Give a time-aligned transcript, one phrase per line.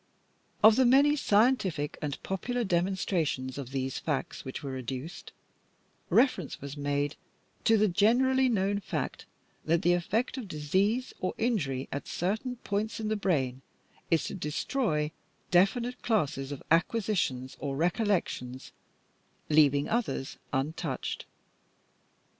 [0.63, 5.31] Of the many scientific and popular demonstrations of these facts which were adduced,
[6.09, 7.15] reference was made
[7.65, 9.27] to the generally known fact
[9.63, 13.61] that the effect of disease or injury at certain points in the brain
[14.09, 15.11] is to destroy
[15.51, 18.71] definite classes of acquisitions or recollections,
[19.49, 21.27] leaving others untouched.